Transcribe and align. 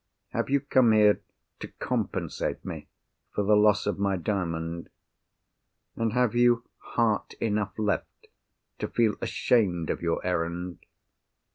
Have 0.29 0.49
you 0.49 0.61
come 0.61 0.93
here 0.93 1.21
to 1.59 1.67
compensate 1.73 2.65
me 2.65 2.87
for 3.35 3.43
the 3.43 3.55
loss 3.55 3.85
of 3.85 3.99
my 3.99 4.17
Diamond? 4.17 4.89
And 5.95 6.13
have 6.13 6.33
you 6.33 6.63
heart 6.79 7.33
enough 7.33 7.77
left 7.77 8.25
to 8.79 8.87
feel 8.87 9.13
ashamed 9.21 9.91
of 9.91 10.01
your 10.01 10.25
errand? 10.25 10.79